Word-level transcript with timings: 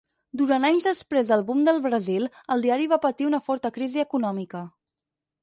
Durant 0.39 0.63
anys 0.69 0.87
després 0.87 1.29
del 1.31 1.43
boom 1.49 1.61
del 1.67 1.81
Brasil, 1.83 2.25
el 2.57 2.65
diari 2.67 2.89
va 2.95 2.99
patir 3.05 3.29
una 3.33 3.43
forta 3.51 3.73
crisi 3.79 4.03
econòmica. 4.07 4.65